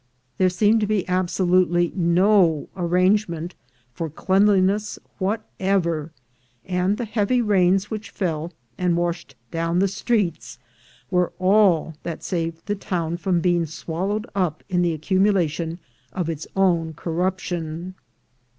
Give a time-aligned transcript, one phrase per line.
[0.39, 3.53] There seemed to be absolutely no arrangement
[3.93, 6.11] for cleanliness what ever,
[6.65, 10.57] and the heavy rains which fell, and washed down the streets,
[11.11, 15.77] were all that saved the town from being swallowed up in the accumulation
[16.13, 17.93] of its own corruption.